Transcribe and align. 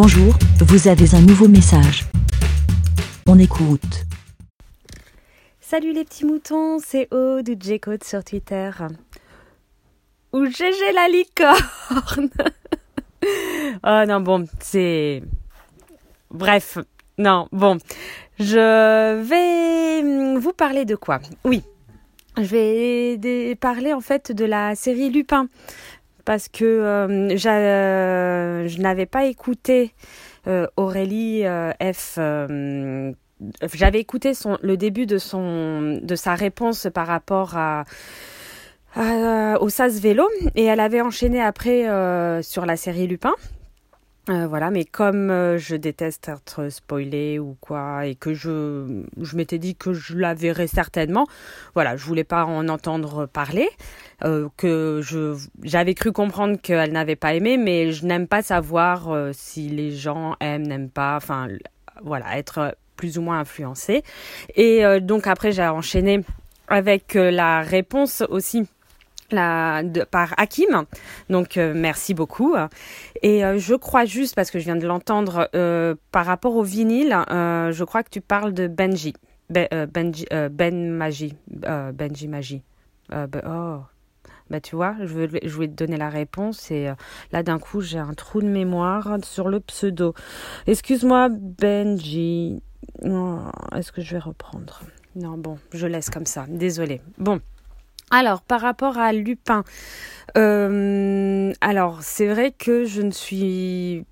Bonjour, 0.00 0.32
vous 0.60 0.86
avez 0.86 1.12
un 1.16 1.20
nouveau 1.22 1.48
message. 1.48 2.04
On 3.26 3.36
écoute. 3.36 4.04
Salut 5.58 5.92
les 5.92 6.04
petits 6.04 6.24
moutons, 6.24 6.78
c'est 6.78 7.12
Aude 7.12 7.48
ou 7.48 7.56
J-Code 7.58 8.04
sur 8.04 8.22
Twitter. 8.22 8.70
Ou 10.32 10.46
GG 10.46 10.92
la 10.94 11.08
licorne. 11.08 12.30
oh 13.84 14.04
non, 14.06 14.20
bon, 14.20 14.46
c'est. 14.60 15.20
Bref, 16.30 16.78
non, 17.18 17.48
bon. 17.50 17.78
Je 18.38 19.20
vais 19.20 20.38
vous 20.38 20.52
parler 20.52 20.84
de 20.84 20.94
quoi? 20.94 21.18
Oui, 21.42 21.64
je 22.36 22.44
vais 22.44 23.56
parler 23.56 23.92
en 23.92 24.00
fait 24.00 24.30
de 24.30 24.44
la 24.44 24.76
série 24.76 25.10
Lupin 25.10 25.48
parce 26.28 26.48
que 26.50 26.62
euh, 26.62 27.30
euh, 27.46 28.68
je 28.68 28.80
n'avais 28.82 29.06
pas 29.06 29.24
écouté 29.24 29.94
euh, 30.46 30.66
Aurélie 30.76 31.42
F. 31.80 32.18
J'avais 33.72 33.98
écouté 33.98 34.34
son, 34.34 34.58
le 34.60 34.76
début 34.76 35.06
de, 35.06 35.16
son, 35.16 35.98
de 36.02 36.16
sa 36.16 36.34
réponse 36.34 36.86
par 36.92 37.06
rapport 37.06 37.56
à, 37.56 37.84
au 39.62 39.70
SAS 39.70 40.00
Vélo 40.00 40.28
et 40.54 40.64
elle 40.64 40.80
avait 40.80 41.00
enchaîné 41.00 41.40
après 41.40 41.84
sur 42.42 42.66
la 42.66 42.76
série 42.76 43.06
Lupin. 43.06 43.32
Euh, 44.28 44.46
voilà, 44.46 44.70
mais 44.70 44.84
comme 44.84 45.30
euh, 45.30 45.56
je 45.56 45.74
déteste 45.74 46.28
être 46.28 46.68
spoilée 46.68 47.38
ou 47.38 47.56
quoi, 47.60 48.04
et 48.04 48.14
que 48.14 48.34
je, 48.34 49.04
je 49.18 49.36
m'étais 49.36 49.58
dit 49.58 49.74
que 49.74 49.94
je 49.94 50.18
la 50.18 50.34
verrais 50.34 50.66
certainement, 50.66 51.26
voilà, 51.74 51.96
je 51.96 52.04
voulais 52.04 52.24
pas 52.24 52.44
en 52.44 52.68
entendre 52.68 53.24
parler, 53.24 53.68
euh, 54.24 54.48
que 54.58 55.00
je, 55.02 55.34
j'avais 55.62 55.94
cru 55.94 56.12
comprendre 56.12 56.60
qu'elle 56.60 56.92
n'avait 56.92 57.16
pas 57.16 57.34
aimé, 57.34 57.56
mais 57.56 57.92
je 57.92 58.04
n'aime 58.04 58.26
pas 58.26 58.42
savoir 58.42 59.08
si 59.32 59.70
les 59.70 59.92
gens 59.92 60.36
aiment, 60.40 60.66
n'aiment 60.66 60.90
pas, 60.90 61.16
enfin, 61.16 61.48
voilà, 62.02 62.36
être 62.36 62.76
plus 62.96 63.16
ou 63.16 63.22
moins 63.22 63.40
influencé. 63.40 64.02
Et 64.56 64.82
donc 65.00 65.26
après, 65.26 65.52
j'ai 65.52 65.66
enchaîné 65.66 66.20
avec 66.68 67.14
la 67.14 67.62
réponse 67.62 68.22
aussi 68.28 68.66
par 69.30 70.34
Hakim. 70.36 70.84
Donc 71.28 71.56
euh, 71.56 71.72
merci 71.74 72.14
beaucoup. 72.14 72.54
Et 73.22 73.44
euh, 73.44 73.58
je 73.58 73.74
crois 73.74 74.04
juste, 74.04 74.34
parce 74.34 74.50
que 74.50 74.58
je 74.58 74.64
viens 74.64 74.76
de 74.76 74.86
l'entendre, 74.86 75.48
euh, 75.54 75.94
par 76.12 76.26
rapport 76.26 76.56
au 76.56 76.62
vinyle, 76.62 77.16
je 77.28 77.84
crois 77.84 78.02
que 78.02 78.10
tu 78.10 78.20
parles 78.20 78.52
de 78.52 78.66
Benji. 78.66 79.14
Benji 79.50 80.26
ben 80.30 80.90
Magie. 80.92 81.34
Benji 81.48 82.28
Magie. 82.28 82.62
Oh. 83.12 83.80
Bah 84.50 84.60
tu 84.60 84.76
vois, 84.76 84.96
je, 85.00 85.12
veux, 85.12 85.28
je 85.42 85.54
voulais 85.54 85.68
te 85.68 85.74
donner 85.74 85.98
la 85.98 86.08
réponse 86.08 86.70
et 86.70 86.88
là 87.32 87.42
d'un 87.42 87.58
coup 87.58 87.82
j'ai 87.82 87.98
un 87.98 88.14
trou 88.14 88.40
de 88.40 88.46
mémoire 88.46 89.18
sur 89.22 89.50
le 89.50 89.60
pseudo. 89.60 90.14
Excuse-moi 90.66 91.28
Benji. 91.30 92.62
Oh, 93.04 93.40
est-ce 93.76 93.92
que 93.92 94.00
je 94.00 94.12
vais 94.12 94.20
reprendre? 94.20 94.80
Non 95.16 95.36
bon, 95.36 95.58
je 95.74 95.86
laisse 95.86 96.08
comme 96.08 96.24
ça. 96.24 96.46
Désolée. 96.48 97.02
Bon. 97.18 97.40
Alors, 98.10 98.40
par 98.40 98.60
rapport 98.62 98.96
à 98.96 99.12
Lupin, 99.12 99.64
euh, 100.36 101.52
alors 101.60 102.02
c'est 102.02 102.26
vrai 102.26 102.52
que 102.52 102.84
je 102.84 103.02
ne 103.02 103.10
suis, 103.10 104.04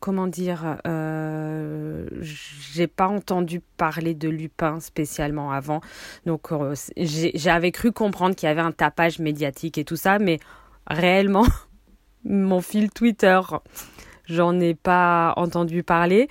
comment 0.00 0.28
dire, 0.28 0.78
euh, 0.86 2.06
j'ai 2.22 2.86
pas 2.86 3.08
entendu 3.08 3.60
parler 3.76 4.14
de 4.14 4.28
Lupin 4.28 4.78
spécialement 4.78 5.50
avant, 5.50 5.80
donc 6.24 6.52
euh, 6.52 6.74
j'avais 6.96 7.72
cru 7.72 7.90
comprendre 7.90 8.36
qu'il 8.36 8.48
y 8.48 8.52
avait 8.52 8.60
un 8.60 8.72
tapage 8.72 9.18
médiatique 9.18 9.76
et 9.76 9.84
tout 9.84 9.96
ça, 9.96 10.20
mais 10.20 10.38
réellement, 10.86 11.46
mon 12.24 12.60
fil 12.60 12.90
Twitter 12.90 13.40
j'en 14.26 14.58
ai 14.60 14.74
pas 14.74 15.32
entendu 15.36 15.82
parler. 15.82 16.28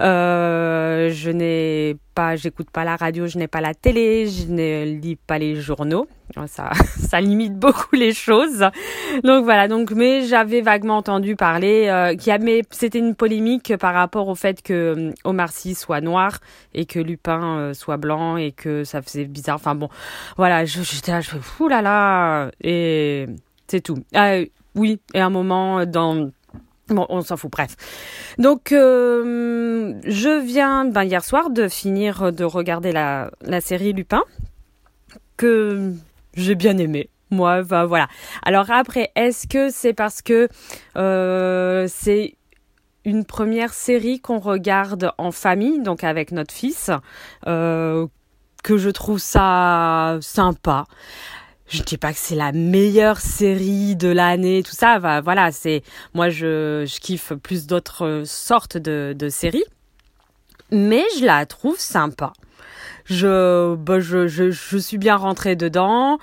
Euh, 0.00 1.10
je 1.10 1.30
n'ai 1.30 1.96
pas, 2.14 2.36
j'écoute 2.36 2.70
pas 2.70 2.84
la 2.84 2.96
radio, 2.96 3.26
je 3.26 3.38
n'ai 3.38 3.48
pas 3.48 3.60
la 3.60 3.74
télé, 3.74 4.26
je 4.26 4.46
ne 4.46 4.84
lis 4.84 5.16
pas 5.16 5.38
les 5.38 5.56
journaux. 5.56 6.06
Ça, 6.46 6.70
ça 6.98 7.20
limite 7.20 7.58
beaucoup 7.58 7.96
les 7.96 8.12
choses. 8.12 8.64
Donc 9.24 9.44
voilà. 9.44 9.66
Donc, 9.68 9.90
mais 9.90 10.22
j'avais 10.24 10.60
vaguement 10.60 10.96
entendu 10.96 11.36
parler 11.36 11.88
euh, 11.88 12.14
qu'il 12.14 12.28
y 12.28 12.32
avait, 12.32 12.62
c'était 12.70 12.98
une 12.98 13.14
polémique 13.14 13.76
par 13.76 13.94
rapport 13.94 14.28
au 14.28 14.34
fait 14.34 14.62
que 14.62 14.72
euh, 14.72 15.12
Omar 15.24 15.50
Sy 15.50 15.74
soit 15.74 16.00
noir 16.00 16.38
et 16.74 16.86
que 16.86 16.98
Lupin 16.98 17.58
euh, 17.58 17.74
soit 17.74 17.96
blanc 17.96 18.36
et 18.36 18.52
que 18.52 18.84
ça 18.84 19.02
faisait 19.02 19.24
bizarre. 19.24 19.56
Enfin 19.56 19.74
bon, 19.74 19.88
voilà. 20.36 20.64
J'étais 20.64 21.12
là, 21.12 21.20
je 21.20 21.30
fais 21.30 21.40
fou 21.40 21.68
là 21.68 21.82
là 21.82 22.50
et 22.62 23.26
c'est 23.66 23.80
tout. 23.80 23.98
Ah, 24.14 24.36
oui. 24.74 25.00
Et 25.14 25.20
un 25.20 25.30
moment 25.30 25.86
dans 25.86 26.30
Bon, 26.88 27.06
on 27.10 27.20
s'en 27.20 27.36
fout, 27.36 27.50
bref. 27.50 27.76
Donc, 28.38 28.72
euh, 28.72 29.94
je 30.04 30.40
viens 30.40 30.86
ben, 30.86 31.04
hier 31.04 31.24
soir 31.24 31.50
de 31.50 31.68
finir 31.68 32.32
de 32.32 32.44
regarder 32.44 32.92
la, 32.92 33.30
série 33.60 33.92
Lupin, 33.92 34.22
que 35.36 35.92
j'ai 36.34 36.54
bien 36.54 36.78
aimé. 36.78 37.10
Moi, 37.30 37.62
ben, 37.62 37.84
voilà. 37.84 38.08
Alors 38.42 38.70
après, 38.70 39.10
est-ce 39.16 39.46
que 39.46 39.70
c'est 39.70 39.92
parce 39.92 40.22
que 40.22 40.48
euh, 40.96 41.86
c'est 41.88 42.36
une 43.04 43.24
première 43.24 43.74
série 43.74 44.20
qu'on 44.20 44.38
regarde 44.38 45.12
en 45.18 45.30
famille, 45.30 45.80
donc 45.80 46.04
avec 46.04 46.32
notre 46.32 46.54
fils, 46.54 46.90
euh, 47.46 48.06
que 48.64 48.78
je 48.78 48.88
trouve 48.88 49.18
ça 49.18 50.18
sympa? 50.22 50.86
Je 51.68 51.82
dis 51.82 51.98
pas 51.98 52.12
que 52.12 52.18
c'est 52.18 52.34
la 52.34 52.52
meilleure 52.52 53.20
série 53.20 53.96
de 53.96 54.08
l'année, 54.08 54.62
tout 54.62 54.74
ça. 54.74 54.98
Voilà, 55.20 55.52
c'est 55.52 55.82
moi 56.14 56.28
je, 56.28 56.84
je 56.86 57.00
kiffe 57.00 57.32
plus 57.34 57.66
d'autres 57.66 58.22
sortes 58.24 58.76
de, 58.76 59.14
de 59.16 59.28
séries, 59.28 59.64
mais 60.70 61.04
je 61.18 61.24
la 61.24 61.46
trouve 61.46 61.78
sympa. 61.78 62.32
Je, 63.04 63.74
bah, 63.74 64.00
je, 64.00 64.28
je, 64.28 64.50
je 64.50 64.78
suis 64.78 64.98
bien 64.98 65.16
rentrée 65.16 65.56
dedans. 65.56 66.18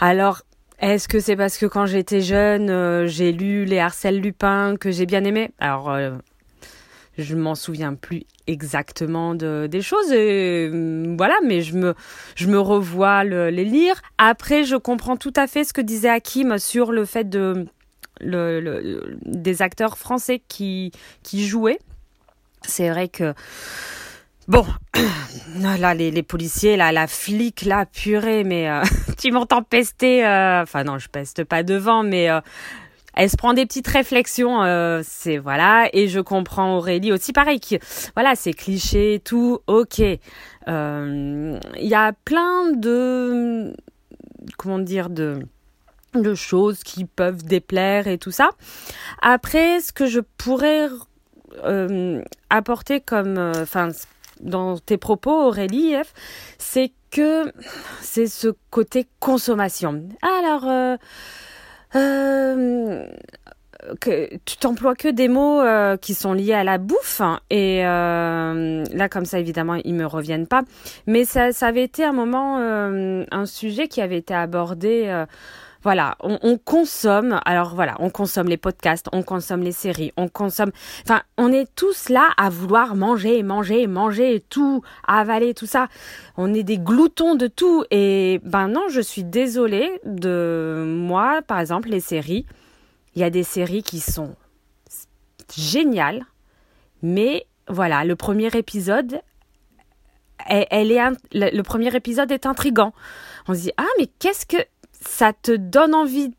Alors, 0.00 0.42
est-ce 0.80 1.08
que 1.08 1.20
c'est 1.20 1.36
parce 1.36 1.56
que 1.56 1.66
quand 1.66 1.86
j'étais 1.86 2.20
jeune, 2.20 2.68
euh, 2.68 3.06
j'ai 3.06 3.32
lu 3.32 3.64
les 3.64 3.78
Arsène 3.78 4.16
Lupin 4.16 4.76
que 4.76 4.90
j'ai 4.90 5.06
bien 5.06 5.24
aimé? 5.24 5.52
Alors, 5.58 5.90
euh, 5.90 6.16
je 7.18 7.36
m'en 7.36 7.54
souviens 7.54 7.94
plus 7.94 8.22
exactement 8.46 9.34
de, 9.34 9.66
des 9.70 9.82
choses 9.82 10.10
mm, 10.10 11.16
voilà 11.16 11.34
mais 11.44 11.62
je 11.62 11.76
me 11.76 11.94
je 12.34 12.46
me 12.46 12.58
revois 12.58 13.24
les 13.24 13.64
lire 13.64 14.00
après 14.18 14.64
je 14.64 14.76
comprends 14.76 15.16
tout 15.16 15.32
à 15.36 15.46
fait 15.46 15.64
ce 15.64 15.72
que 15.72 15.80
disait 15.80 16.10
Hakim 16.10 16.58
sur 16.58 16.92
le 16.92 17.04
fait 17.04 17.28
de 17.28 17.66
des 18.22 19.62
acteurs 19.62 19.98
français 19.98 20.40
qui 20.48 20.92
qui 21.22 21.46
jouaient 21.46 21.78
c'est 22.62 22.88
vrai 22.90 23.08
que 23.08 23.34
Bon, 24.48 24.64
là, 25.58 25.94
les, 25.94 26.12
les, 26.12 26.22
policiers, 26.22 26.76
là, 26.76 26.92
la 26.92 27.08
flic, 27.08 27.62
là, 27.62 27.84
purée, 27.84 28.44
mais 28.44 28.70
euh, 28.70 28.82
tu 29.18 29.32
m'entends 29.32 29.62
pester. 29.62 30.24
Euh, 30.24 30.62
enfin, 30.62 30.84
non, 30.84 30.98
je 30.98 31.08
peste 31.08 31.42
pas 31.42 31.64
devant, 31.64 32.04
mais 32.04 32.30
euh, 32.30 32.40
elle 33.16 33.30
se 33.30 33.36
prend 33.36 33.54
des 33.54 33.64
petites 33.64 33.88
réflexions, 33.88 34.62
euh, 34.62 35.00
c'est 35.02 35.38
voilà, 35.38 35.88
et 35.94 36.06
je 36.06 36.20
comprends 36.20 36.76
Aurélie 36.76 37.12
aussi, 37.12 37.32
pareil, 37.32 37.58
voilà, 38.14 38.36
c'est 38.36 38.52
cliché, 38.52 39.20
tout, 39.24 39.60
ok. 39.66 40.02
Euh, 40.68 41.58
il 41.78 41.86
y 41.86 41.94
a 41.94 42.12
plein 42.12 42.72
de, 42.72 43.74
comment 44.58 44.78
dire, 44.78 45.08
de 45.08 46.34
choses 46.34 46.82
qui 46.82 47.04
peuvent 47.04 47.44
déplaire 47.44 48.06
et 48.06 48.18
tout 48.18 48.30
ça. 48.30 48.50
Après, 49.22 49.80
ce 49.80 49.92
que 49.92 50.06
je 50.06 50.20
pourrais 50.20 50.88
euh, 51.64 52.22
apporter 52.50 53.00
comme, 53.00 53.38
enfin, 53.38 53.88
dans 54.40 54.78
tes 54.78 54.98
propos, 54.98 55.46
Aurélie, 55.46 55.94
c'est 56.58 56.92
que 57.10 57.50
c'est 58.02 58.26
ce 58.26 58.48
côté 58.70 59.06
consommation. 59.20 60.06
Alors, 60.20 60.98
que 64.00 64.36
tu 64.44 64.56
t'emploies 64.56 64.96
que 64.96 65.08
des 65.08 65.28
mots 65.28 65.60
euh, 65.60 65.96
qui 65.96 66.14
sont 66.14 66.32
liés 66.32 66.54
à 66.54 66.64
la 66.64 66.78
bouffe 66.78 67.20
hein, 67.20 67.40
et 67.50 67.86
euh, 67.86 68.84
là 68.92 69.08
comme 69.08 69.24
ça 69.24 69.38
évidemment 69.38 69.74
ils 69.74 69.94
me 69.94 70.06
reviennent 70.06 70.46
pas. 70.46 70.62
Mais 71.06 71.24
ça, 71.24 71.52
ça 71.52 71.68
avait 71.68 71.84
été 71.84 72.04
un 72.04 72.12
moment 72.12 72.58
un 72.58 73.46
sujet 73.46 73.88
qui 73.88 74.00
avait 74.00 74.18
été 74.18 74.34
abordé 74.34 75.24
voilà, 75.86 76.16
on, 76.20 76.58
consomme. 76.58 77.40
Alors 77.44 77.76
voilà, 77.76 77.94
on 78.00 78.10
consomme 78.10 78.48
les 78.48 78.56
podcasts, 78.56 79.06
on 79.12 79.22
consomme 79.22 79.62
les 79.62 79.70
séries, 79.70 80.12
on 80.16 80.26
consomme. 80.26 80.72
Enfin, 81.04 81.22
on 81.38 81.52
est 81.52 81.72
tous 81.76 82.08
là 82.08 82.30
à 82.36 82.50
vouloir 82.50 82.96
manger, 82.96 83.44
manger, 83.44 83.86
manger, 83.86 84.42
tout, 84.50 84.82
avaler 85.06 85.54
tout 85.54 85.66
ça. 85.66 85.86
On 86.36 86.52
est 86.54 86.64
des 86.64 86.78
gloutons 86.78 87.36
de 87.36 87.46
tout. 87.46 87.84
Et 87.92 88.40
ben 88.42 88.66
non, 88.66 88.88
je 88.88 89.00
suis 89.00 89.22
désolée 89.22 90.00
de 90.04 90.82
moi, 90.84 91.40
par 91.46 91.60
exemple, 91.60 91.88
les 91.88 92.00
séries. 92.00 92.46
Il 93.14 93.20
y 93.20 93.24
a 93.24 93.30
des 93.30 93.44
séries 93.44 93.84
qui 93.84 94.00
sont 94.00 94.34
géniales, 95.56 96.26
mais 97.00 97.46
voilà, 97.68 98.02
le 98.04 98.16
premier 98.16 98.48
épisode, 98.56 99.20
elle, 100.48 100.90
est 100.90 101.00
le 101.32 101.62
premier 101.62 101.94
épisode 101.94 102.32
est 102.32 102.44
intrigant. 102.44 102.92
On 103.48 103.54
se 103.54 103.60
dit 103.60 103.72
ah 103.76 103.86
mais 103.98 104.08
qu'est-ce 104.18 104.46
que 104.46 104.56
ça 105.00 105.32
te 105.32 105.52
donne 105.52 105.94
envie 105.94 106.32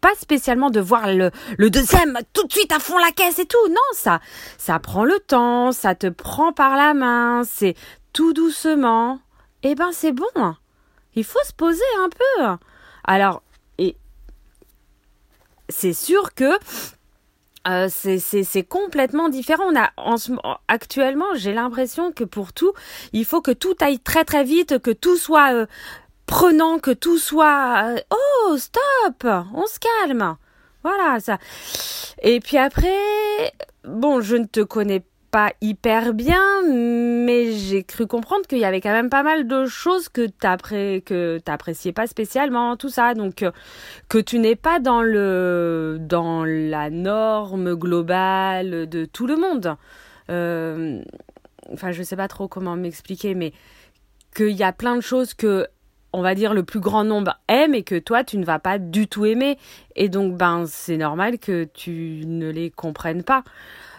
pas 0.00 0.14
spécialement 0.18 0.68
de 0.68 0.80
voir 0.80 1.06
le, 1.06 1.30
deuxième 1.70 2.18
tout 2.34 2.46
de 2.46 2.52
suite 2.52 2.72
à 2.72 2.78
fond 2.78 2.98
la 2.98 3.10
caisse 3.10 3.38
et 3.38 3.46
tout. 3.46 3.68
Non, 3.70 3.76
ça, 3.94 4.20
ça 4.58 4.78
prend 4.78 5.04
le 5.04 5.18
temps, 5.18 5.72
ça 5.72 5.94
te 5.94 6.08
prend 6.08 6.52
par 6.52 6.76
la 6.76 6.92
main, 6.92 7.42
c'est 7.44 7.74
tout 8.12 8.34
doucement. 8.34 9.20
Eh 9.62 9.74
ben, 9.74 9.90
c'est 9.92 10.12
bon. 10.12 10.26
Il 11.14 11.24
faut 11.24 11.42
se 11.46 11.54
poser 11.54 11.80
un 12.00 12.10
peu. 12.10 12.58
Alors, 13.04 13.42
et 13.78 13.96
c'est 15.70 15.94
sûr 15.94 16.34
que 16.34 16.52
euh, 17.66 17.88
c'est 17.88 18.68
complètement 18.68 19.30
différent. 19.30 19.64
On 19.70 19.80
a 19.80 19.90
en 19.96 20.16
actuellement, 20.68 21.34
j'ai 21.34 21.54
l'impression 21.54 22.12
que 22.12 22.24
pour 22.24 22.52
tout, 22.52 22.74
il 23.14 23.24
faut 23.24 23.40
que 23.40 23.52
tout 23.52 23.74
aille 23.80 24.00
très 24.00 24.24
très 24.24 24.44
vite, 24.44 24.78
que 24.80 24.90
tout 24.90 25.16
soit 25.16 25.54
euh, 25.54 25.66
prenant, 26.26 26.78
que 26.78 26.90
tout 26.90 27.18
soit 27.18 27.94
euh, 27.94 28.00
oh 28.10 28.56
stop, 28.56 29.26
on 29.54 29.66
se 29.66 29.78
calme. 29.78 30.36
Voilà 30.82 31.18
ça. 31.20 31.38
Et 32.22 32.40
puis 32.40 32.58
après, 32.58 33.52
bon, 33.84 34.20
je 34.20 34.36
ne 34.36 34.44
te 34.44 34.60
connais 34.60 35.02
pas 35.34 35.52
hyper 35.60 36.14
bien, 36.14 36.62
mais 36.68 37.50
j'ai 37.54 37.82
cru 37.82 38.06
comprendre 38.06 38.46
qu'il 38.46 38.58
y 38.58 38.64
avait 38.64 38.80
quand 38.80 38.92
même 38.92 39.10
pas 39.10 39.24
mal 39.24 39.48
de 39.48 39.66
choses 39.66 40.08
que 40.08 40.26
tu 40.26 41.02
que 41.02 41.38
t'appréciais 41.38 41.92
pas 41.92 42.06
spécialement, 42.06 42.76
tout 42.76 42.88
ça. 42.88 43.14
Donc 43.14 43.42
euh, 43.42 43.50
que 44.08 44.18
tu 44.18 44.38
n'es 44.38 44.54
pas 44.54 44.78
dans 44.78 45.02
le 45.02 45.96
dans 46.00 46.44
la 46.44 46.88
norme 46.88 47.74
globale 47.74 48.88
de 48.88 49.06
tout 49.06 49.26
le 49.26 49.34
monde. 49.34 49.76
Euh, 50.30 51.02
enfin, 51.72 51.90
je 51.90 52.04
sais 52.04 52.16
pas 52.16 52.28
trop 52.28 52.46
comment 52.46 52.76
m'expliquer, 52.76 53.34
mais 53.34 53.52
qu'il 54.36 54.52
y 54.52 54.62
a 54.62 54.72
plein 54.72 54.94
de 54.94 55.00
choses 55.00 55.34
que 55.34 55.66
on 56.14 56.22
va 56.22 56.34
dire 56.34 56.54
le 56.54 56.62
plus 56.62 56.80
grand 56.80 57.04
nombre 57.04 57.38
aime 57.48 57.74
et 57.74 57.82
que 57.82 57.98
toi 57.98 58.24
tu 58.24 58.38
ne 58.38 58.44
vas 58.44 58.58
pas 58.58 58.78
du 58.78 59.08
tout 59.08 59.26
aimer 59.26 59.58
et 59.96 60.08
donc 60.08 60.36
ben 60.36 60.64
c'est 60.66 60.96
normal 60.96 61.38
que 61.38 61.64
tu 61.64 62.22
ne 62.26 62.50
les 62.50 62.70
comprennes 62.70 63.24
pas. 63.24 63.42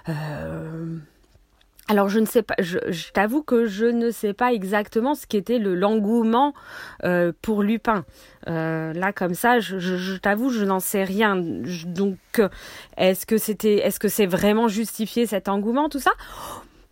Euh, 0.07 0.97
alors 1.87 2.09
je 2.09 2.19
ne 2.19 2.25
sais 2.25 2.41
pas, 2.41 2.55
je, 2.59 2.79
t'avoue 3.11 3.43
que 3.43 3.65
je 3.65 3.85
ne 3.85 4.09
sais 4.11 4.33
pas 4.33 4.53
exactement 4.53 5.13
ce 5.13 5.27
qu'était 5.27 5.59
le 5.59 5.75
l'engouement 5.75 6.53
euh, 7.03 7.31
pour 7.41 7.61
Lupin. 7.61 8.05
Euh, 8.47 8.93
là 8.93 9.11
comme 9.11 9.35
ça, 9.35 9.59
je, 9.59 9.77
je, 9.77 10.17
t'avoue, 10.17 10.49
je 10.49 10.63
n'en 10.63 10.79
sais 10.79 11.03
rien. 11.03 11.35
donc 11.35 12.17
est-ce 12.97 13.25
que 13.25 13.37
c'était, 13.37 13.75
est-ce 13.75 13.99
que 13.99 14.07
c'est 14.07 14.25
vraiment 14.25 14.67
justifié 14.67 15.27
cet 15.27 15.49
engouement, 15.49 15.89
tout 15.89 15.99
ça? 15.99 16.11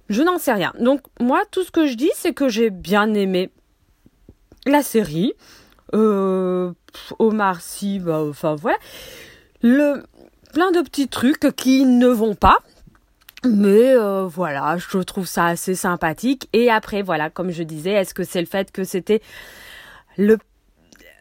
Je 0.09 0.21
n'en 0.21 0.37
sais 0.37 0.53
rien. 0.53 0.73
Donc 0.79 1.01
moi, 1.19 1.41
tout 1.49 1.63
ce 1.63 1.71
que 1.71 1.87
je 1.87 1.95
dis, 1.95 2.11
c'est 2.13 2.33
que 2.33 2.49
j'ai 2.49 2.69
bien 2.69 3.13
aimé 3.13 3.49
la 4.65 4.81
série. 4.81 5.33
Euh, 5.93 6.71
Omar 7.19 7.61
Sy, 7.61 7.99
bah, 7.99 8.23
enfin 8.23 8.55
voilà, 8.55 8.77
le 9.61 10.03
plein 10.53 10.71
de 10.71 10.81
petits 10.81 11.07
trucs 11.07 11.55
qui 11.55 11.85
ne 11.85 12.07
vont 12.07 12.35
pas 12.35 12.59
mais 13.45 13.93
euh, 13.93 14.25
voilà, 14.25 14.77
je 14.77 14.99
trouve 14.99 15.25
ça 15.25 15.47
assez 15.47 15.75
sympathique. 15.75 16.47
Et 16.53 16.69
après, 16.69 17.01
voilà, 17.01 17.29
comme 17.29 17.51
je 17.51 17.63
disais, 17.63 17.91
est-ce 17.91 18.13
que 18.13 18.23
c'est 18.23 18.39
le 18.39 18.47
fait 18.47 18.71
que 18.71 18.83
c'était 18.83 19.21
le 20.17 20.37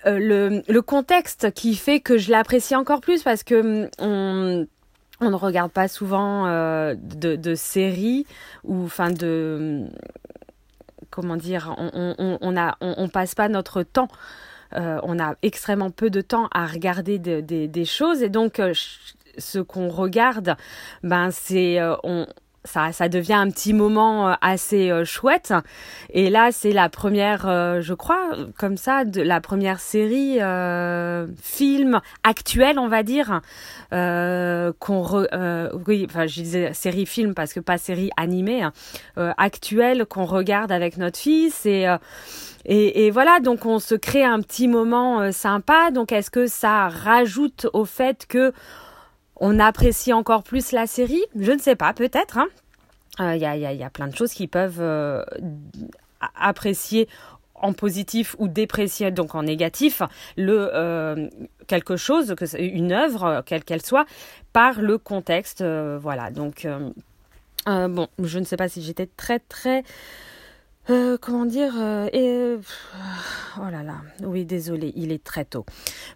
euh, 0.06 0.18
le, 0.18 0.62
le, 0.68 0.82
contexte 0.82 1.52
qui 1.52 1.76
fait 1.76 2.00
que 2.00 2.18
je 2.18 2.30
l'apprécie 2.30 2.74
encore 2.74 3.00
plus? 3.00 3.22
Parce 3.22 3.42
que 3.44 3.84
mm, 3.84 3.90
on, 3.98 4.66
on 5.20 5.30
ne 5.30 5.36
regarde 5.36 5.70
pas 5.70 5.88
souvent 5.88 6.46
euh, 6.46 6.94
de, 6.96 7.36
de, 7.36 7.54
séries 7.54 8.26
ou 8.64 8.84
enfin 8.84 9.10
de 9.10 9.84
comment 11.12 11.36
dire 11.36 11.74
on, 11.78 12.38
on, 12.80 13.08
passe 13.08 13.36
pas 13.36 13.48
notre 13.48 13.84
temps 13.84 14.08
euh, 14.74 14.98
on 15.02 15.20
a 15.20 15.36
extrêmement 15.42 15.90
peu 15.90 16.10
de 16.10 16.22
temps 16.22 16.48
à 16.52 16.66
regarder 16.66 17.18
de, 17.18 17.40
de, 17.42 17.66
des 17.66 17.84
choses. 17.84 18.22
Et 18.22 18.30
donc 18.30 18.60
ce 19.38 19.58
qu'on 19.58 19.88
regarde, 19.88 20.56
ben 21.02 21.30
c'est 21.30 21.78
euh, 21.80 21.94
on 22.02 22.26
ça, 22.64 22.92
ça 22.92 23.08
devient 23.08 23.34
un 23.34 23.50
petit 23.50 23.72
moment 23.72 24.28
euh, 24.28 24.34
assez 24.40 24.90
euh, 24.90 25.04
chouette. 25.04 25.52
Et 26.10 26.30
là, 26.30 26.52
c'est 26.52 26.72
la 26.72 26.88
première, 26.88 27.42
je 27.80 27.94
crois, 27.94 28.36
comme 28.58 28.76
ça, 28.76 29.04
de 29.04 29.20
la 29.20 29.40
première 29.40 29.80
série 29.80 30.38
film 31.42 32.00
actuelle, 32.22 32.78
on 32.78 32.88
va 32.88 33.02
dire, 33.02 33.40
qu'on 33.90 35.26
oui, 35.86 36.06
enfin, 36.08 36.26
je 36.26 36.34
disais 36.42 36.72
série 36.74 37.06
film 37.06 37.34
parce 37.34 37.52
que 37.52 37.60
pas 37.60 37.78
série 37.78 38.10
animée, 38.16 38.62
hein, 38.62 38.72
actuelle 39.38 40.06
qu'on 40.06 40.24
regarde 40.24 40.72
avec 40.72 40.96
notre 40.96 41.18
fils 41.18 41.66
et 41.66 41.86
et, 42.64 43.06
et, 43.06 43.10
voilà, 43.10 43.40
donc 43.40 43.66
on 43.66 43.80
se 43.80 43.96
crée 43.96 44.22
un 44.22 44.40
petit 44.40 44.68
moment 44.68 45.32
sympa. 45.32 45.90
Donc 45.90 46.12
est-ce 46.12 46.30
que 46.30 46.46
ça 46.46 46.88
rajoute 46.88 47.66
au 47.72 47.84
fait 47.84 48.26
que 48.28 48.52
on 49.42 49.58
apprécie 49.58 50.12
encore 50.12 50.44
plus 50.44 50.70
la 50.70 50.86
série 50.86 51.22
Je 51.36 51.50
ne 51.50 51.58
sais 51.58 51.74
pas, 51.74 51.92
peut-être. 51.92 52.38
Il 53.18 53.24
hein. 53.24 53.32
euh, 53.32 53.36
y, 53.36 53.44
a, 53.44 53.56
y, 53.56 53.82
a, 53.82 53.90
plein 53.90 54.06
de 54.06 54.16
choses 54.16 54.32
qui 54.32 54.46
peuvent 54.46 54.80
euh, 54.80 55.24
apprécier 56.40 57.08
en 57.56 57.72
positif 57.72 58.36
ou 58.38 58.48
déprécier 58.48 59.10
donc 59.10 59.34
en 59.34 59.42
négatif 59.42 60.02
le 60.36 60.70
euh, 60.74 61.28
quelque 61.68 61.96
chose 61.96 62.34
une 62.58 62.90
œuvre 62.90 63.42
quelle 63.46 63.62
qu'elle 63.62 63.82
soit 63.82 64.04
par 64.52 64.80
le 64.80 64.98
contexte 64.98 65.62
voilà 65.62 66.32
donc 66.32 66.66
bon 67.66 68.08
je 68.18 68.38
ne 68.40 68.44
sais 68.44 68.56
pas 68.56 68.68
si 68.68 68.82
j'étais 68.82 69.06
très 69.06 69.38
très 69.38 69.84
comment 71.20 71.44
dire 71.44 71.74
oh 73.58 73.70
là 73.70 73.82
là. 73.82 73.96
Oui 74.22 74.44
désolé 74.44 74.92
il 74.96 75.12
est 75.12 75.22
très 75.22 75.44
tôt. 75.44 75.64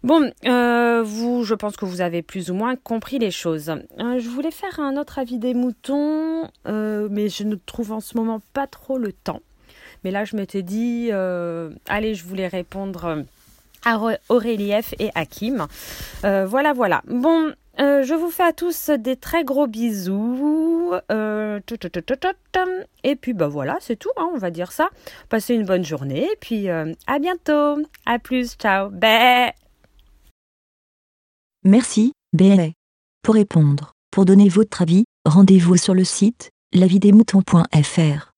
Bon 0.03 0.31
euh, 0.45 1.03
vous 1.05 1.45
je 1.45 1.55
pense 1.55 1.77
que 1.77 1.85
vous 1.85 2.01
avez 2.01 2.23
plus 2.23 2.51
ou 2.51 2.55
moins 2.55 2.77
compris 2.77 3.19
les 3.19 3.31
choses. 3.31 3.73
Je 3.99 4.29
voulais 4.29 4.51
faire 4.51 4.81
un 4.81 4.97
autre 4.97 5.19
avis 5.19 5.39
des 5.39 5.55
moutons 5.55 6.51
mais 6.67 7.29
je 7.29 7.45
ne 7.45 7.55
trouve 7.55 7.93
en 7.93 8.01
ce 8.01 8.17
moment 8.17 8.41
pas 8.53 8.67
trop 8.67 8.99
le 8.99 9.13
temps. 9.13 9.41
Mais 10.05 10.11
là 10.11 10.25
je 10.25 10.37
m'étais 10.37 10.63
dit 10.63 11.11
allez 11.89 12.15
je 12.15 12.25
voulais 12.25 12.49
répondre 12.49 13.25
à 13.85 14.01
Aurélie 14.29 14.73
F 14.83 14.95
et 14.99 15.11
Hakim. 15.15 15.67
Voilà 16.23 16.73
voilà. 16.73 17.03
Bon 17.07 17.53
euh, 17.79 18.03
je 18.03 18.15
vous 18.15 18.31
fais 18.31 18.45
à 18.45 18.53
tous 18.53 18.91
des 18.91 19.17
très 19.17 19.45
gros 19.45 19.67
bisous. 19.67 20.93
Euh, 21.11 21.61
et 23.05 23.17
puis 23.17 23.33
bah 23.35 23.49
voilà, 23.49 23.77
c'est 23.81 23.97
tout, 23.97 24.11
hein, 24.17 24.31
on 24.35 24.39
va 24.39 24.51
dire 24.51 24.73
ça. 24.73 24.89
Passez 25.29 25.55
une 25.55 25.65
bonne 25.65 25.85
journée 25.85 26.25
et 26.25 26.37
puis 26.41 26.69
euh, 26.69 26.93
à 27.07 27.19
bientôt. 27.19 27.83
À 28.05 28.19
plus, 28.19 28.55
ciao. 28.55 28.91
Bé. 28.91 29.51
Merci, 31.65 32.13
Bé. 32.33 32.75
Pour 33.23 33.35
répondre, 33.35 33.93
pour 34.11 34.25
donner 34.25 34.49
votre 34.49 34.83
avis, 34.83 35.05
rendez-vous 35.25 35.77
sur 35.77 35.95
le 35.95 36.05
site 36.05 36.51
lavidemouton.fr. 36.73 38.36